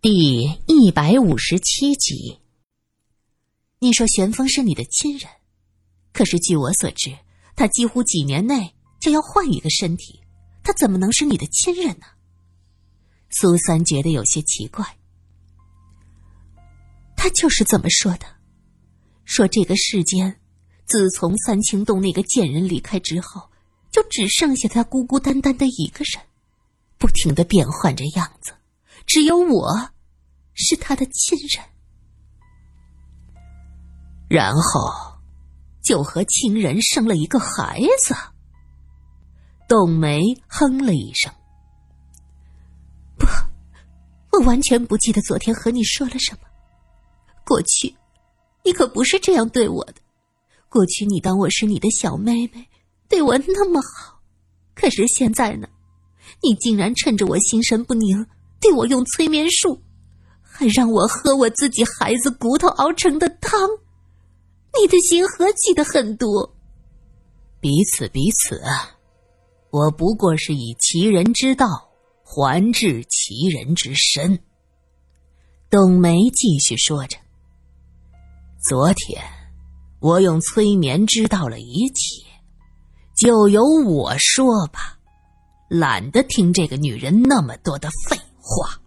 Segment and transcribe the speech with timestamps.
[0.00, 2.38] 第一百五十七集。
[3.80, 5.28] 你说玄风是你的亲人，
[6.12, 7.18] 可是据我所知，
[7.56, 10.20] 他几乎几年内就要换一个身体，
[10.62, 12.06] 他怎么能是你的亲人呢？
[13.30, 14.86] 苏三觉得有些奇怪。
[17.16, 18.26] 他就是这么说的，
[19.24, 20.40] 说这个世间，
[20.86, 23.50] 自从三清洞那个贱人离开之后，
[23.90, 26.24] 就只剩下他孤孤单单的一个人，
[26.98, 28.52] 不停的变换着样子。
[29.08, 29.88] 只有我，
[30.52, 31.64] 是他的亲人，
[34.28, 35.18] 然后
[35.82, 38.14] 就和亲人生了一个孩子。
[39.66, 41.32] 董梅哼了一声
[43.16, 43.26] ：“不，
[44.30, 46.40] 我完全不记得昨天和你说了什么。
[47.46, 47.96] 过去，
[48.62, 49.94] 你可不是这样对我的。
[50.68, 52.68] 过去你当我是你的小妹妹，
[53.08, 54.20] 对我那么好。
[54.74, 55.66] 可是现在呢，
[56.42, 58.26] 你竟然趁着我心神不宁。”
[58.60, 59.80] 对我用催眠术，
[60.42, 63.68] 还让我喝我自己孩子骨头熬成的汤，
[64.80, 66.26] 你的心何其的狠毒！
[67.60, 68.60] 彼此彼此，
[69.70, 71.66] 我不过是以其人之道
[72.22, 74.38] 还治其人之身。
[75.70, 77.16] 董梅继续说着
[78.68, 79.22] ：“昨天
[80.00, 82.24] 我用催眠知道了一切，
[83.16, 84.98] 就由我说吧，
[85.68, 88.18] 懒得听这个女人那么多的废。”
[88.50, 88.80] 话，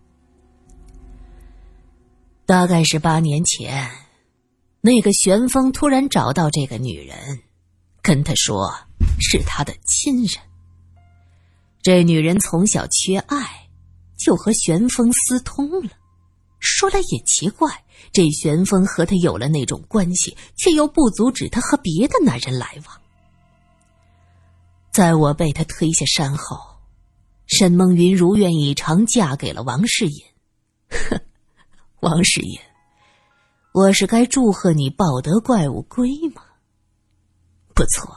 [2.47, 3.91] 大概是八年前，
[4.81, 7.39] 那个玄风突然找到这个女人，
[8.01, 8.73] 跟他说
[9.19, 10.41] 是他的亲人。
[11.83, 13.69] 这女人从小缺爱，
[14.17, 15.91] 就和玄风私通了。
[16.59, 22.99] 说来也奇怪，这玄风和她有了那种关系，却又不阻止她和别的男人来往。
[24.91, 26.70] 在我被他推下山后。
[27.51, 30.23] 沈梦云如愿以偿嫁给了王世隐，
[30.89, 31.21] 呵，
[31.99, 32.57] 王世隐，
[33.73, 36.43] 我是该祝贺你抱得怪物归吗？
[37.75, 38.15] 不错，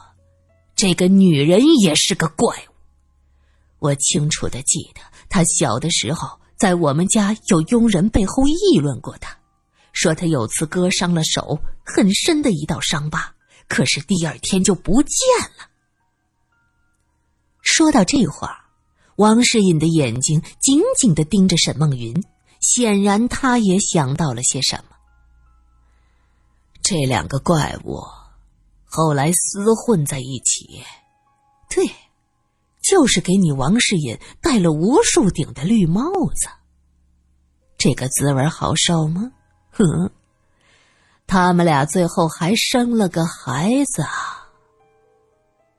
[0.77, 2.75] 这个女人也是个怪物。
[3.81, 9.37] 我清楚的记得，她小的时候在我们家有佣人背后议论过她，
[9.93, 13.35] 说她有次割伤了手，很深的一道伤疤，
[13.67, 15.19] 可是第二天就不见
[15.59, 15.69] 了。
[17.63, 18.64] 说到这话。
[19.17, 22.25] 王世隐的眼睛紧紧的盯着沈梦云，
[22.61, 24.97] 显然他也想到了些什么。
[26.83, 28.01] 这两个怪物
[28.85, 30.83] 后来厮混在一起，
[31.71, 31.89] 对，
[32.83, 36.03] 就是给你王世隐戴了无数顶的绿帽
[36.35, 36.49] 子。
[37.79, 39.33] 这个滋味好受吗？
[39.71, 40.11] 哼，
[41.27, 44.05] 他们俩最后还生了个孩子，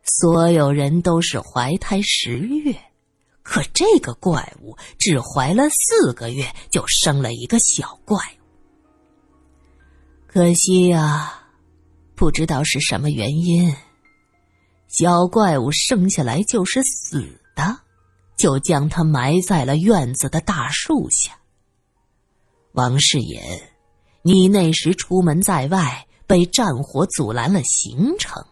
[0.03, 2.75] 所有人都是怀胎十月。
[3.45, 8.45] 可这个怪物只怀了四个月，就生了一个小怪物。
[10.25, 11.43] 可惜呀，
[12.15, 13.71] 不知道是什么原因，
[14.87, 17.77] 小怪物生下来就是死的，
[18.35, 21.37] 就将它埋在了院子的大树下。
[22.71, 23.39] 王世隐，
[24.23, 28.43] 你那时出门在外，被战火阻拦了行程。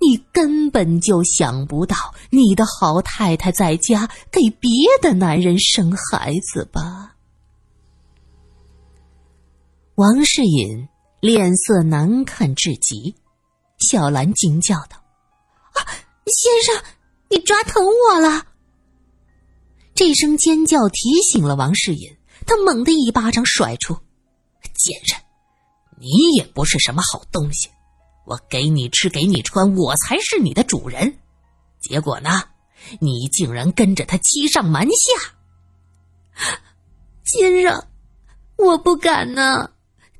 [0.00, 1.96] 你根本就想不到，
[2.30, 4.70] 你的好太太在家给别
[5.02, 7.16] 的男人生孩子吧？
[9.96, 10.88] 王世隐
[11.20, 13.14] 脸色难看至极，
[13.78, 14.96] 小兰惊叫道
[15.76, 15.84] ：“啊，
[16.24, 16.82] 先生，
[17.28, 18.46] 你抓疼我了！”
[19.94, 23.94] 这声尖叫提醒了王世隐，他猛地一巴掌甩出
[24.74, 25.20] ：“贱人，
[25.98, 27.68] 你也不是什么好东西！”
[28.30, 31.18] 我给你吃，给你穿，我才是你的主人。
[31.80, 32.44] 结果呢，
[33.00, 35.34] 你竟然跟着他欺上瞒下。
[37.24, 37.88] 先生，
[38.56, 39.72] 我不敢呢。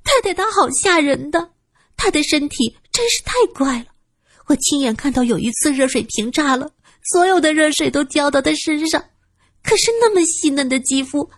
[0.03, 1.53] 太太她好吓人的，
[1.97, 3.87] 她的身体真是太怪了。
[4.47, 6.69] 我亲眼看到有一次热水瓶炸了，
[7.13, 9.01] 所有的热水都浇到她身上，
[9.63, 11.31] 可是那么细嫩的肌肤，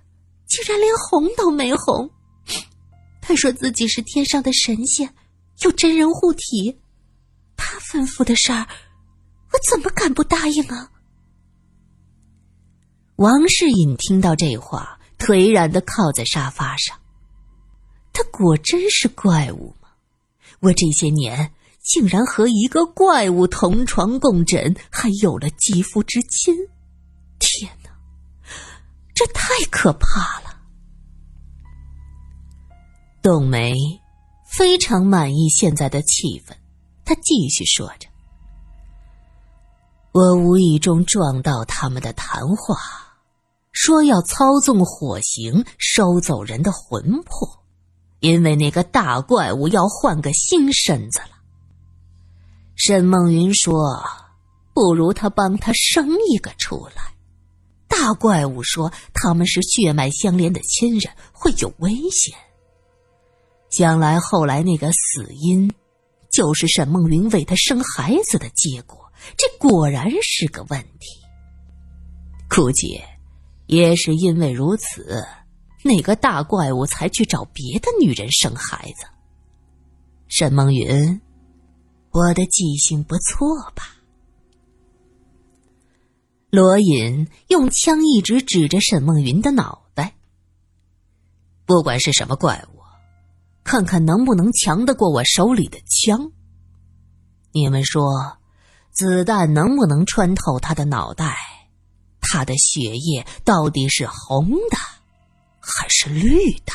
[0.46, 2.08] 竟然连红都没红。
[3.20, 5.06] 他说自己是天上的神仙。
[5.64, 6.80] 有真人护体，
[7.56, 8.66] 他吩咐的事儿，
[9.52, 10.90] 我怎么敢不答应啊？
[13.16, 16.98] 王世隐听到这话，颓然的靠在沙发上。
[18.12, 19.88] 他果真是怪物吗？
[20.60, 26.54] 我这些年竟然和一个怪物同床共枕，还有了肌肤之亲！
[27.38, 27.90] 天哪，
[29.14, 30.60] 这太可怕了！
[33.22, 33.72] 董梅。
[34.52, 36.52] 非常满意现在的气氛，
[37.06, 38.06] 他继续说着
[40.12, 42.76] ：“我无意中撞到他们的谈话，
[43.72, 47.64] 说要操纵火刑收走人的魂魄，
[48.20, 51.30] 因为那个大怪物要换个新身子了。
[52.76, 54.04] 沈梦云说
[54.74, 57.14] ：“不如他帮他生一个出来。”
[57.88, 62.36] 大怪物说：“他们是血脉相连的亲人，会有危险。”
[63.72, 65.72] 将来后来那个死因，
[66.30, 69.10] 就是沈梦云为他生孩子的结果。
[69.36, 71.08] 这果然是个问题。
[72.50, 73.00] 估计
[73.66, 75.24] 也是因为如此，
[75.82, 79.06] 那个大怪物才去找别的女人生孩子。
[80.28, 81.22] 沈梦云，
[82.10, 83.96] 我的记性不错吧？
[86.50, 90.12] 罗隐用枪一直指着沈梦云的脑袋。
[91.64, 92.81] 不管是什么怪物，
[93.64, 96.32] 看看能不能强得过我手里的枪。
[97.52, 98.38] 你们说，
[98.90, 101.36] 子弹能不能穿透他的脑袋？
[102.20, 104.76] 他的血液到底是红的，
[105.60, 106.72] 还是绿的？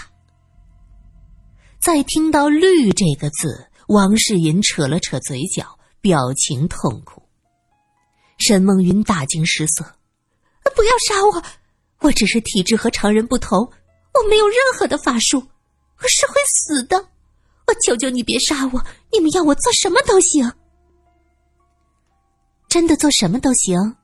[1.79, 7.23] 在听到“绿”这个字，王世隐扯了扯嘴角，表情痛苦。
[8.37, 9.83] 沈梦云大惊失色
[10.75, 11.43] ：“不要杀我！
[12.01, 15.47] 我只是体质和常人不同，我没有任何的法术，
[15.99, 16.97] 我是会死的。
[17.67, 18.85] 我求求你别杀我！
[19.11, 20.53] 你们要我做什么都行，
[22.69, 23.97] 真的做什么都行。”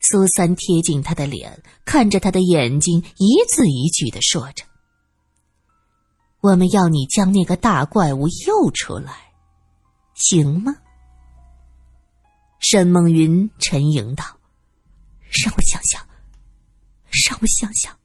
[0.00, 4.64] 苏三贴近他的脸，看着他的眼睛，一字一句的说着
[6.40, 9.32] ：“我们要你将那个大怪物诱出来，
[10.14, 10.76] 行吗？”
[12.60, 14.24] 沈梦云沉吟道
[15.44, 16.00] ：“让我想想，
[17.28, 17.98] 让我想想，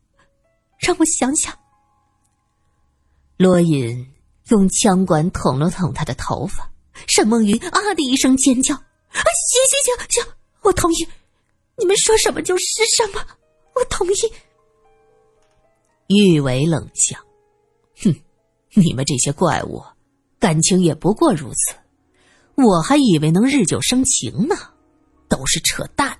[0.79, 1.55] 让我想想。”
[3.43, 4.07] 罗隐
[4.47, 6.71] 用枪管捅了捅他的头发，
[7.07, 8.73] 沈梦云啊的一声尖叫
[9.11, 11.05] ：“啊，行行行行，我同意。”
[11.77, 12.63] 你们说什么就是
[12.95, 13.19] 什么，
[13.75, 14.13] 我同意。
[16.07, 17.19] 玉伟冷笑
[18.01, 18.15] ：“哼，
[18.75, 19.83] 你们这些怪物，
[20.39, 21.75] 感情也不过如此。
[22.55, 24.55] 我还以为能日久生情呢，
[25.27, 26.17] 都是扯淡。”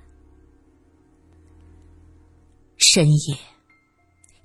[2.76, 3.38] 深夜，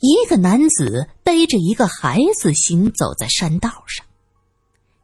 [0.02, 4.06] 一个男子背着一个孩子行走在山道上。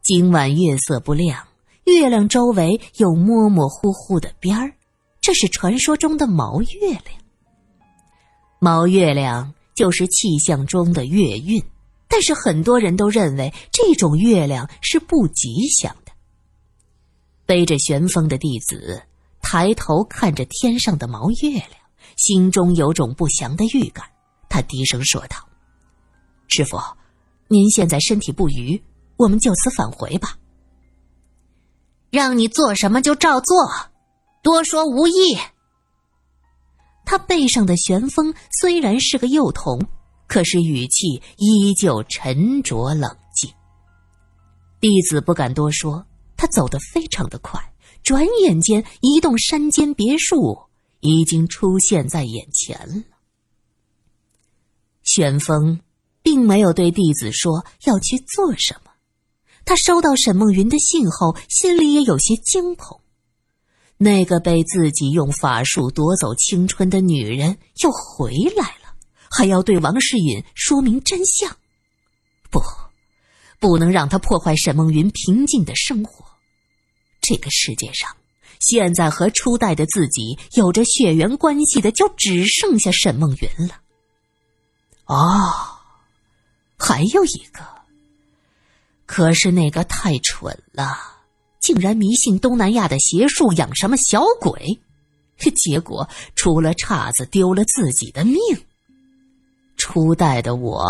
[0.02, 1.46] 今晚月色不亮，
[1.84, 4.72] 月亮周围有模模糊糊的边儿。
[5.20, 7.02] 这是传说中的毛月亮。
[8.58, 11.62] 毛月亮就是气象中的月晕，
[12.08, 16.12] 但是很多人都认为这种月亮是不吉祥的。
[17.44, 19.02] 背着玄风的弟子
[19.42, 21.70] 抬头看着天上的毛月亮，
[22.16, 24.06] 心中有种不祥的预感。
[24.48, 25.36] 他低声说道
[26.48, 26.78] ：“师傅，
[27.48, 28.82] 您现在身体不愉，
[29.16, 30.36] 我们就此返回吧。
[32.10, 33.56] 让你做什么就照做。”
[34.42, 35.36] 多说无益。
[37.04, 39.84] 他背上的旋风虽然是个幼童，
[40.28, 43.52] 可是语气依旧沉着冷静。
[44.78, 46.06] 弟子不敢多说，
[46.36, 47.60] 他走得非常的快，
[48.04, 50.56] 转眼间一栋山间别墅
[51.00, 53.02] 已经出现在眼前了。
[55.16, 55.80] 旋风
[56.22, 58.90] 并没有对弟子说要去做什么，
[59.64, 63.00] 他收到沈梦云的信后，心里也有些惊恐。
[63.96, 68.94] 那个被自己用法术夺走青春的女人又回来了，
[69.30, 71.56] 还要对王世隐说明真相。
[72.50, 72.60] 不，
[73.58, 76.26] 不能让他破坏沈梦云平静的生活。
[77.22, 78.14] 这个世界上，
[78.60, 83.80] 现在和初代的自己有着血缘关系的，就只剩下沈梦云了。
[85.06, 85.78] 哦，
[86.78, 87.64] 还有一个，
[89.06, 91.14] 可是那个太蠢了。
[91.60, 94.80] 竟然迷信东南亚的邪术，养什么小鬼？
[95.56, 98.36] 结果出了岔子，丢了自己的命。
[99.76, 100.86] 初代的我，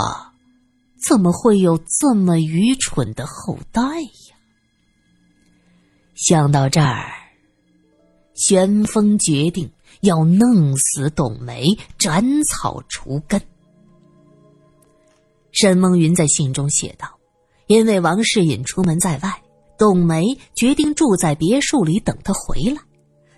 [1.00, 4.36] 怎么会有这么愚蠢的后代呀？
[6.14, 7.12] 想到这儿，
[8.34, 9.70] 旋风决定
[10.02, 11.66] 要弄死董梅，
[11.98, 13.40] 斩草除根。
[15.58, 17.08] 沈梦云在信中写道
[17.66, 19.42] ：“因为王世隐出门在外。”
[19.78, 22.80] 董梅决定住在别墅里等他回来，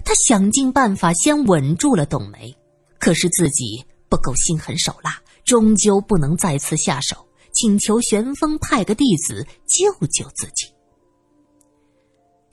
[0.05, 2.57] 他想尽办法先稳住了董梅，
[2.99, 7.17] 可是自己不够心狠手辣，终究不能再次下手，
[7.53, 10.67] 请求玄风派个弟子救救自己。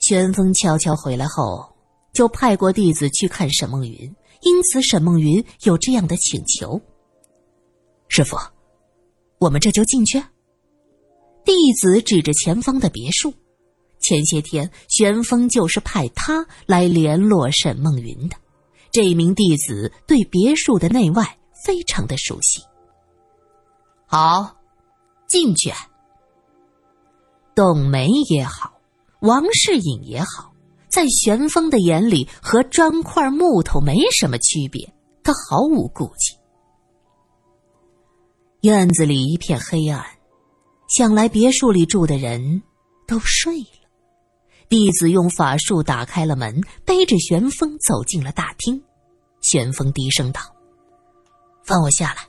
[0.00, 1.64] 玄风悄悄回来后，
[2.12, 6.80] 就派过弟子去看沈梦云，因此沈梦云有这样的请求
[8.08, 8.36] ：“师傅，
[9.38, 10.22] 我们这就进去。”
[11.44, 13.32] 弟子指着前方的别墅。
[13.98, 18.36] 前些天，玄风就是派他来联络沈梦云的。
[18.92, 22.62] 这名弟子对别墅的内外非常的熟悉。
[24.06, 24.56] 好，
[25.28, 25.72] 进去。
[27.54, 28.74] 董梅也好，
[29.20, 30.52] 王世隐也好，
[30.88, 36.36] 在玄风的眼里和砖块木头没什么区别，他毫无顾忌。
[38.66, 40.04] 院子里一片黑暗，
[40.88, 42.64] 想来别墅里住的人
[43.06, 43.88] 都睡了。
[44.68, 48.82] 弟子用法术打开了门，背着玄风走进了大厅。
[49.40, 50.40] 玄风低声道
[51.64, 52.26] ：“放我下来。”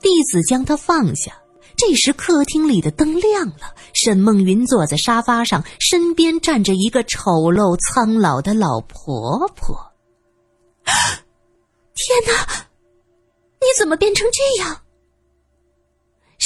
[0.00, 1.36] 弟子将他放下。
[1.76, 3.74] 这时，客厅里的灯亮了。
[3.92, 7.18] 沈梦云坐在沙发上，身边站着一个丑
[7.52, 9.76] 陋苍老的老婆婆。
[10.84, 12.68] 天哪！
[13.58, 14.82] 你怎么变成这样？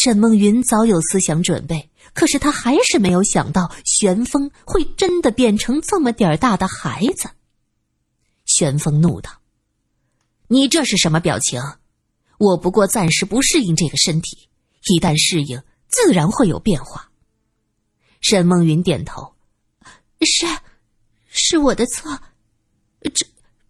[0.00, 7.28] 沈梦云早有思想准备，可是她还是没有想到玄风会真的变成这么点儿大的孩子。
[8.44, 9.28] 玄风怒道
[10.46, 11.60] ：“你这是什么表情？
[12.38, 14.48] 我不过暂时不适应这个身体，
[14.86, 17.10] 一旦适应，自然会有变化。”
[18.22, 19.34] 沈梦云点头
[20.22, 20.46] ：“是，
[21.26, 22.16] 是我的错。
[23.02, 23.26] 这、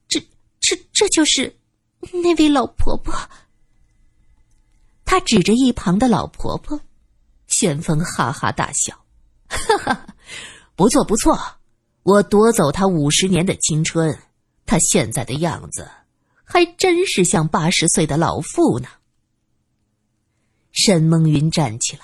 [0.06, 0.20] 这、
[0.60, 1.56] 这、这就是
[2.22, 3.14] 那位老婆婆。”
[5.10, 6.78] 他指着一旁的老婆婆，
[7.46, 8.94] 旋风哈哈大笑
[9.48, 10.06] ：“哈哈，
[10.76, 11.34] 不错不错，
[12.02, 14.18] 我夺走她五十年的青春，
[14.66, 15.90] 她现在的样子
[16.44, 18.88] 还真是像八十岁的老妇呢。”
[20.72, 22.02] 沈梦云站起来，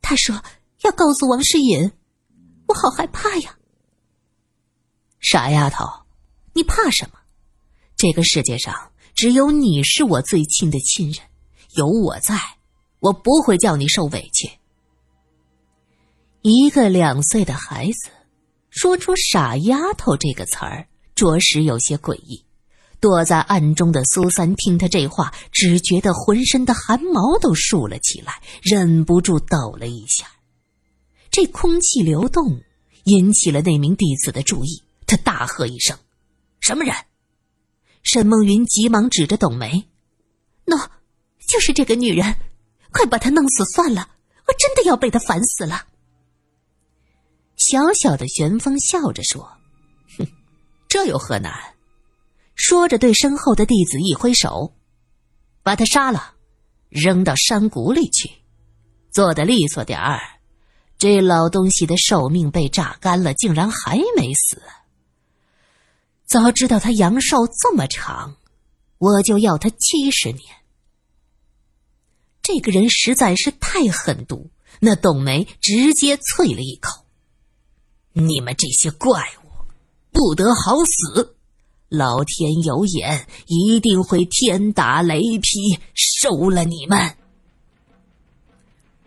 [0.00, 0.40] 他说
[0.82, 1.90] ：“要告诉王世隐，
[2.68, 3.58] 我好害怕呀。”
[5.18, 5.84] 傻丫头，
[6.52, 7.18] 你怕什么？
[7.96, 11.24] 这个世界上只有你是我最亲的亲人。
[11.74, 12.38] 有我在，
[13.00, 14.50] 我不会叫你受委屈。
[16.42, 18.10] 一个两岁的孩子
[18.70, 22.44] 说出“傻丫头”这个词儿，着实有些诡异。
[23.00, 30.26] 躲在暗中的苏三听他这话，只觉得浑身的汗毛都竖了起来，忍不住抖了一下。
[31.30, 32.60] 这空气流动
[33.04, 35.96] 引起了那名弟子的注意，他大喝一声
[36.60, 36.94] ：“什么人？”
[38.02, 39.88] 沈梦云急忙指着董梅
[40.66, 40.88] ：“喏。”
[41.48, 42.36] 就是这个女人，
[42.92, 44.10] 快把她弄死算了！
[44.46, 45.86] 我真的要被她烦死了。
[47.56, 49.42] 小小的玄风笑着说
[50.18, 50.26] ：“哼，
[50.88, 51.52] 这有何难？”
[52.54, 54.74] 说着，对身后的弟子一挥手
[55.64, 56.34] ：“把他杀了，
[56.88, 58.30] 扔到山谷里去。
[59.10, 60.20] 做的利索点儿。
[60.98, 64.60] 这老东西的寿命被榨干了，竟然还没死。
[66.26, 68.36] 早知道他阳寿这么长，
[68.98, 70.42] 我就要他七十年。”
[72.50, 74.48] 这个人实在是太狠毒，
[74.80, 77.04] 那董梅直接啐了一口
[78.14, 79.50] ：“你们这些怪物，
[80.12, 81.36] 不得好死！
[81.90, 87.16] 老天有眼，一定会天打雷劈，收了你们！”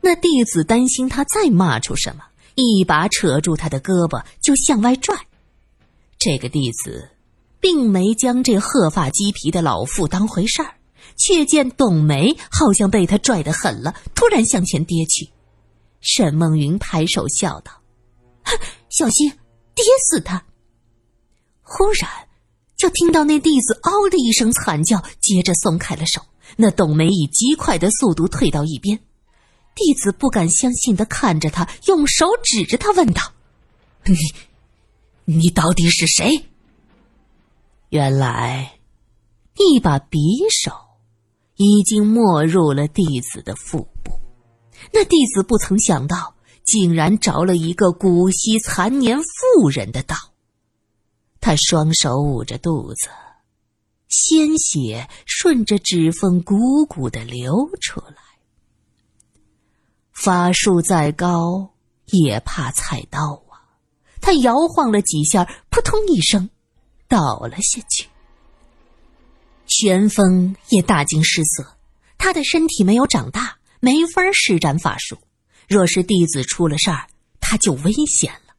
[0.01, 5.17] 那弟子担心他再骂出什么，一把扯住他的胳膊就向外拽。
[6.19, 7.09] 这个弟子
[7.59, 10.75] 并没将这鹤发鸡皮的老妇当回事儿。
[11.17, 15.29] 却见董梅好像被他拽得狠了，突然向前跌去。
[16.01, 17.71] 沈梦云拍手笑道
[18.89, 19.29] ：“小心，
[19.75, 20.43] 跌死他！”
[21.61, 22.09] 忽然，
[22.75, 26.21] 就听到那弟子“嗷”的一声惨叫，接着松开了手。
[26.57, 28.99] 那董梅以极快的速度退到一边。
[29.75, 33.21] 弟子不敢相信的看着他，用手指着他问道
[34.03, 34.15] ：“你，
[35.23, 36.45] 你到底是谁？”
[37.89, 38.79] 原来，
[39.55, 40.17] 一把匕
[40.49, 40.80] 首。
[41.55, 44.19] 已经没入了弟子的腹部，
[44.93, 50.15] 那弟子不曾想到，竟然着了一个古稀残年妇人的道。
[51.39, 53.09] 他双手捂着肚子，
[54.07, 58.15] 鲜血顺着指缝汩汩的流出来。
[60.13, 61.73] 法术再高，
[62.05, 63.57] 也怕菜刀啊！
[64.21, 66.47] 他摇晃了几下，扑通一声，
[67.07, 68.07] 倒了下去。
[69.71, 71.77] 玄风也大惊失色，
[72.17, 75.17] 他的身体没有长大，没法施展法术。
[75.69, 77.07] 若是弟子出了事儿，
[77.39, 78.53] 他就危险了。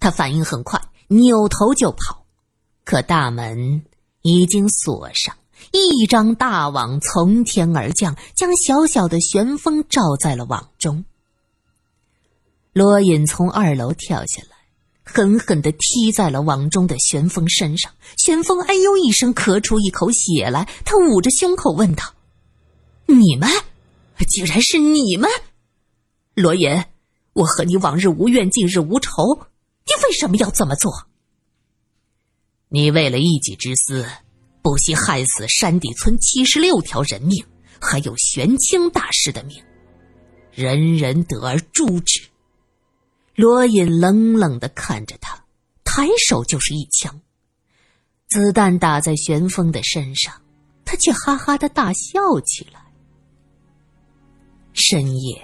[0.00, 2.26] 他反应很快，扭头就跑，
[2.84, 3.84] 可大门
[4.22, 5.36] 已经锁上，
[5.70, 11.04] 一张大网从天而降，将小小的玄风罩在了网中。
[12.72, 14.57] 罗隐从二楼跳下来。
[15.10, 20.68] 狠狠的踢在了网中的玄风身上，玄风哎呦一声，咳出一口血来。
[20.84, 22.04] 他捂着胸口问道
[23.06, 23.48] ：“你们，
[24.28, 25.30] 竟然是你们！
[26.34, 26.84] 罗隐，
[27.32, 29.10] 我和你往日无怨，近日无仇，
[29.86, 30.92] 你为什么要这么做？”
[32.68, 34.06] 你为了一己之私，
[34.60, 37.42] 不惜害死山底村七十六条人命，
[37.80, 39.56] 还有玄清大师的命，
[40.52, 42.20] 人人得而诛之。
[43.38, 45.44] 罗隐冷冷的看着他，
[45.84, 47.20] 抬手就是一枪，
[48.28, 50.34] 子弹打在玄风的身上，
[50.84, 52.80] 他却哈哈的大笑起来。
[54.72, 55.40] 深夜，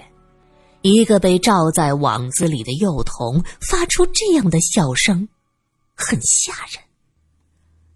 [0.83, 5.29] 一个被罩在网子里的幼童发出这样的笑声，
[5.95, 6.83] 很吓人。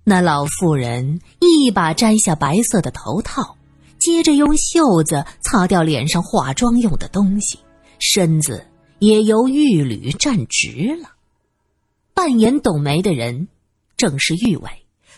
[0.04, 3.56] 那老妇人一把摘下白色的头套，
[3.98, 7.58] 接着用袖子擦掉脸上化妆用的东西，
[7.98, 8.64] 身子。
[8.98, 11.14] 也由玉履站直了。
[12.14, 13.48] 扮演董梅的人
[13.96, 14.70] 正是玉伟，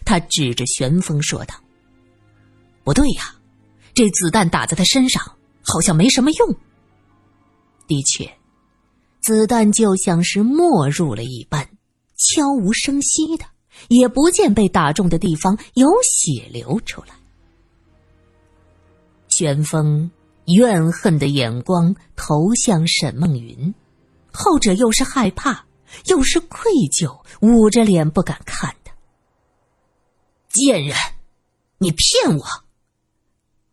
[0.04, 1.54] 他指着玄风说道
[2.84, 3.34] ：“不对呀，
[3.94, 6.54] 这子弹打在他身上好像没什么用。”
[7.88, 8.30] 的确，
[9.20, 11.68] 子弹就像是没入了一般，
[12.16, 13.46] 悄无声息的，
[13.88, 17.14] 也不见被打中的地方有血流出来。
[19.28, 20.10] 玄风。
[20.54, 23.74] 怨恨的眼光投向沈梦云，
[24.32, 25.64] 后者又是害怕，
[26.06, 28.92] 又是愧疚，捂着脸不敢看他。
[30.48, 30.96] 贱人，
[31.78, 32.44] 你骗我！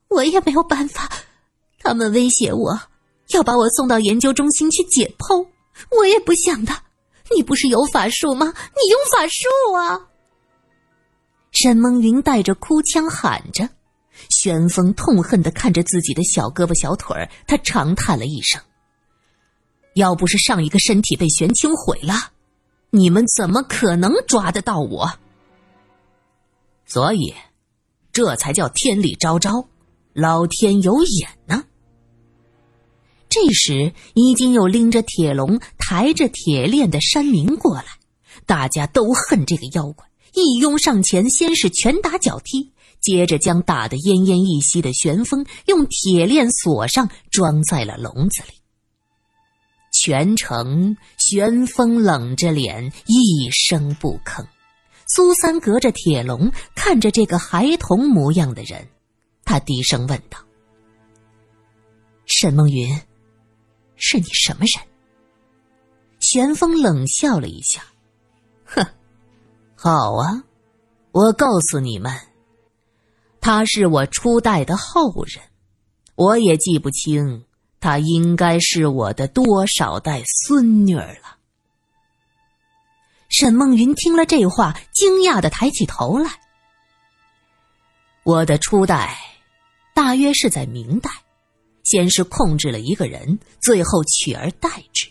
[0.10, 1.10] 我也没有办法，
[1.80, 2.80] 他们威胁我
[3.30, 5.48] 要把我送到研究中心去解剖，
[5.92, 6.74] 我也不想的。
[7.36, 8.46] 你不是有法术吗？
[8.48, 10.08] 你用法术啊！
[11.52, 13.68] 沈梦云带着哭腔喊着。
[14.30, 18.62] 旋风痛恨的看着自己的小胳膊小腿儿，他长叹了一声
[19.96, 22.32] ：“要不是上一个身体被玄清毁了，
[22.90, 25.12] 你们怎么可能抓得到我？
[26.86, 27.34] 所以，
[28.12, 29.68] 这才叫天理昭昭，
[30.14, 31.64] 老天有眼呢。”
[33.30, 37.84] 这时，已经有拎着铁笼、抬着铁链的山民过来，
[38.46, 42.72] 大家都恨这个妖怪，一拥上前，先是拳打脚踢。
[43.02, 48.54] 接着将打得奄奄一息的旋风用铁链锁上，装在了笼子里。
[49.94, 54.46] 全程旋风冷着脸，一声不吭。
[55.08, 58.88] 苏三隔着铁笼看着这个孩童模样的人，
[59.46, 60.38] 他低声问道
[62.28, 62.94] ：“沈梦云，
[63.96, 64.86] 是你什么人？”
[66.20, 67.82] 旋风冷笑了一下
[68.66, 68.86] ：“哼，
[69.76, 70.44] 好啊，
[71.12, 72.14] 我告诉你们。”
[73.40, 75.44] 她是我初代的后人，
[76.16, 77.46] 我也记不清
[77.80, 81.38] 她应该是我的多少代孙女儿了。
[83.30, 86.32] 沈梦云听了这话，惊讶的抬起头来。
[88.24, 89.18] 我的初代，
[89.94, 91.10] 大约是在明代，
[91.84, 95.08] 先是控制了一个人，最后取而代之。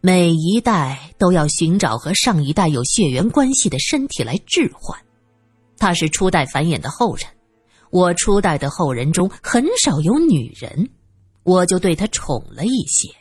[0.00, 4.98] 每一代都要寻找和上一代有血缘关系的身体来置换。
[5.84, 7.26] 他是初代繁衍的后人，
[7.90, 10.88] 我初代的后人中很少有女人，
[11.42, 13.14] 我就对他宠了一些。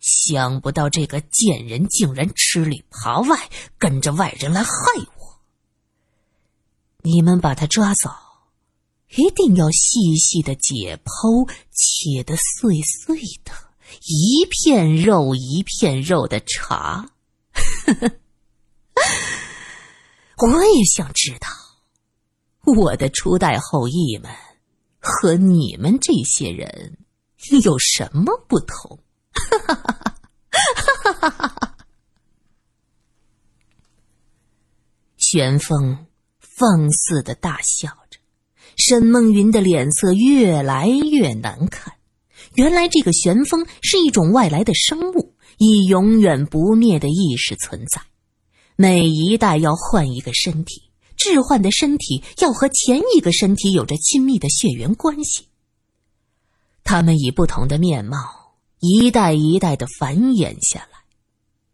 [0.00, 4.72] 想不到这个贱人竟然吃里扒外，跟着外人来害
[5.16, 5.40] 我。
[7.02, 8.10] 你们把他抓走，
[9.14, 13.52] 一定要细细的解剖，切得碎碎的，
[14.02, 17.12] 一片肉一片肉的查。
[20.42, 21.48] 我也想知道，
[22.74, 24.30] 我的初代后裔们
[24.98, 26.98] 和你们这些人
[27.64, 28.98] 有什么不同？
[29.32, 31.76] 哈哈哈哈哈哈！
[35.16, 36.06] 旋风
[36.38, 38.18] 放肆的大笑着，
[38.76, 41.94] 沈梦云的脸色越来越难看。
[42.54, 48.02] 原来这个玄风是一种外来的生物，以永远不灭的意识存在。
[48.76, 50.89] 每一代要换一个身体，
[51.20, 55.46] 置换的身体要和前一个身体有着亲密的血缘关系。
[56.82, 58.16] 他们以不同的面貌，
[58.80, 60.98] 一代一代的繁衍下来。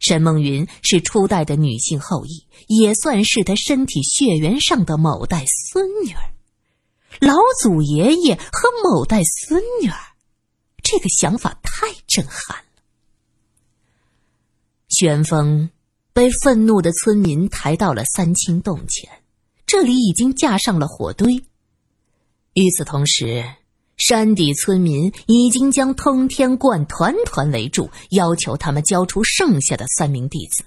[0.00, 6.34] 沈梦云是初代的女性后裔，也算是他身体血缘上的某代孙女儿。
[7.20, 9.96] 老祖爷爷和某代孙女儿，
[10.82, 12.82] 这个想法太震撼了。
[14.88, 15.70] 旋风。
[16.12, 19.06] 被愤怒的村民抬到了三清洞前，
[19.66, 21.42] 这里已经架上了火堆。
[22.54, 23.44] 与此同时，
[23.96, 30.64] 山底村民已经将通天观团团围住，要求他们交出剩下的三名弟子。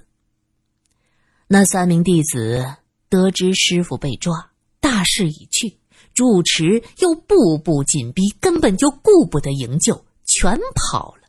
[1.47, 2.75] 那三名弟子
[3.07, 5.77] 得知师傅被抓，大势已去，
[6.13, 11.21] 住持又步步紧逼，根本就顾不得营救，全跑了。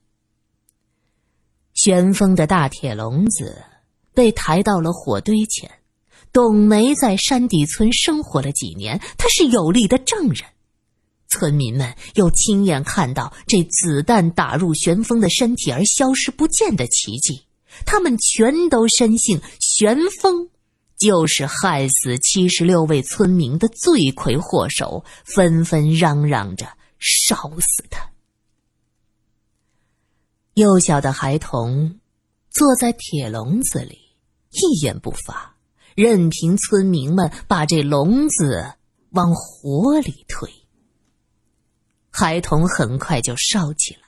[1.72, 3.64] 旋风的大铁笼子。
[4.12, 5.70] 被抬到了火堆前，
[6.32, 10.44] 董梅在山底村生活了几年，她是有力的证人。
[11.28, 17.44] 村民们又亲眼看到这子弹打入玄风的身体而消失不见的奇迹，
[17.86, 20.50] 他们全都深信玄风
[20.98, 26.66] 就是害死七十六位村民的罪魁祸首，纷纷嚷嚷着
[26.98, 28.10] 烧死他。
[30.54, 32.00] 幼小的孩童
[32.50, 33.98] 坐在铁笼子里，
[34.50, 35.54] 一言不发，
[36.00, 38.72] 任凭村民们把这笼子
[39.10, 40.50] 往火里推。
[42.10, 44.00] 孩童很快就烧起来，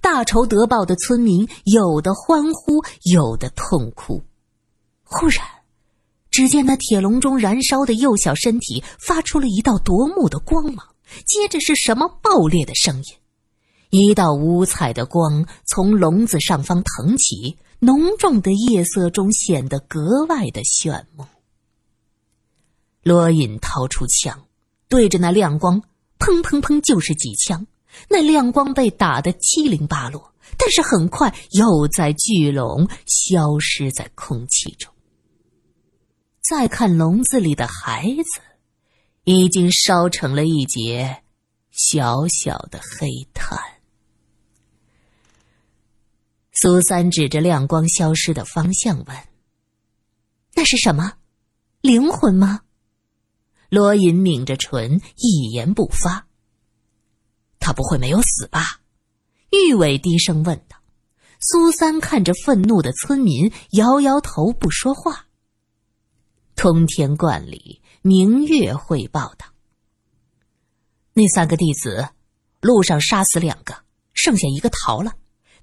[0.00, 4.24] 大仇得报的村民有的欢呼，有的痛哭。
[5.04, 5.46] 忽然，
[6.32, 10.84] 只见那铁笼中燃烧的幼小身体发出了一道夺目的光芒，
[11.24, 13.04] 接着是什么爆裂的声音？
[13.90, 21.24] 一道五彩的光从笼子上方腾起，浓重的夜色中显得格外的炫目。
[23.06, 24.48] 罗隐掏出枪，
[24.88, 25.80] 对着那亮光。
[26.18, 27.68] 砰砰砰，就是几枪，
[28.08, 34.92] 那亮光被打得七零八落，但是很快又在聚拢，消失在空气中。
[36.42, 38.40] 再看笼子里的孩子，
[39.22, 41.22] 已经烧成了一截
[41.70, 43.56] 小小的黑炭。
[46.50, 49.16] 苏三指着亮光消失的方向问
[50.56, 51.12] ：“那是什么？
[51.82, 52.62] 灵魂吗？”
[53.68, 56.26] 罗隐抿着唇，一言不发。
[57.58, 58.80] 他不会没有死吧？
[59.50, 60.76] 玉伟低声问道。
[61.38, 65.26] 苏三看着愤怒的村民，摇摇头，不说话。
[66.54, 69.46] 通天观里，明月汇报道
[71.12, 72.08] ：“那三个弟子，
[72.60, 73.76] 路上杀死两个，
[74.14, 75.12] 剩下一个逃了。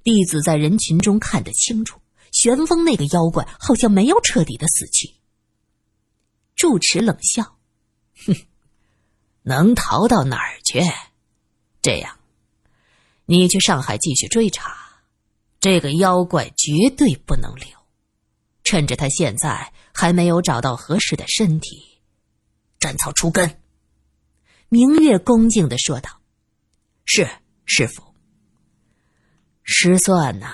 [0.04, 2.00] 弟子在人群中看得清楚，
[2.32, 5.16] 玄风那个妖怪好像没有彻底的死去。”
[6.56, 7.58] 住持冷笑。
[8.26, 8.36] 哼，
[9.42, 10.82] 能逃到哪儿去？
[11.82, 12.20] 这样，
[13.26, 15.02] 你去上海继续追查，
[15.60, 17.68] 这个妖怪绝对不能留。
[18.64, 22.00] 趁着他现在还没有找到合适的身体，
[22.80, 23.60] 斩草除根。
[24.70, 26.22] 明月恭敬的说道
[27.06, 27.30] ：“是
[27.66, 28.02] 师傅。”
[29.64, 30.54] 失算呐！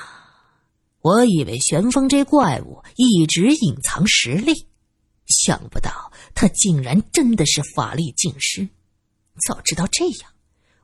[1.02, 4.69] 我以为玄风这怪物一直隐藏实力。
[5.30, 8.68] 想不到他竟然真的是法力尽失，
[9.48, 10.32] 早知道这样，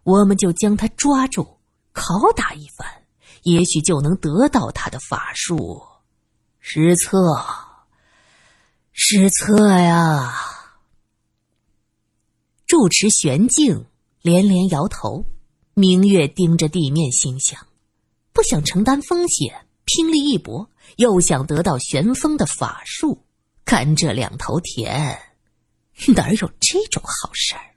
[0.04, 1.58] 我们就将他抓住，
[1.94, 2.88] 拷打一番，
[3.44, 5.82] 也许就能得到他的法术。
[6.60, 7.18] 失策，
[8.92, 10.34] 失策呀！
[12.66, 13.86] 住持玄静
[14.22, 15.26] 连连摇头，
[15.74, 17.68] 明月盯着地面，心想：
[18.34, 23.25] 不想承担风险，拼力一搏，又想得到玄风的法术。
[23.66, 25.20] 甘蔗两头甜，
[26.16, 27.75] 哪有这种好事儿？